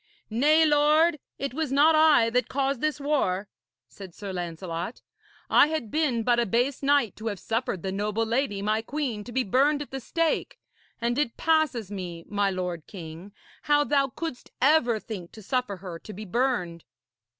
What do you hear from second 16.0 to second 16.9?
be burned.'